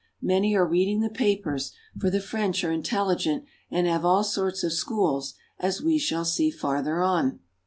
[0.23, 4.73] Many are reading the papers, for the French are intelligent and have all sorts of
[4.73, 7.37] schools, as we shall see farther on.